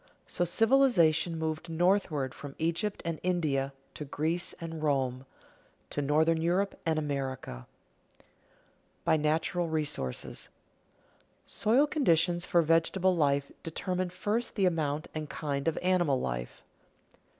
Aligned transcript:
So 0.25 0.45
civilization 0.45 1.37
moved 1.37 1.69
northward 1.69 2.33
from 2.33 2.55
Egypt 2.57 3.03
and 3.05 3.19
India 3.21 3.71
to 3.93 4.03
Greece 4.03 4.55
and 4.59 4.81
Rome, 4.81 5.27
to 5.91 6.01
northern 6.01 6.41
Europe 6.41 6.73
and 6.87 6.97
America. 6.97 7.67
[Sidenote: 8.17 8.25
By 9.05 9.17
natural 9.17 9.67
resources] 9.69 10.49
Soil 11.45 11.85
conditions 11.85 12.47
for 12.47 12.63
vegetable 12.63 13.15
life 13.15 13.51
determine 13.61 14.09
first 14.09 14.55
the 14.55 14.65
amount 14.65 15.07
and 15.13 15.29
kind 15.29 15.67
of 15.67 15.77
animal 15.83 16.19
life. 16.19 16.63